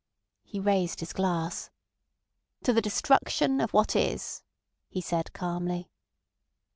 [0.43, 1.69] He raised his glass.
[2.63, 4.41] "To the destruction of what is,"
[4.89, 5.91] he said calmly.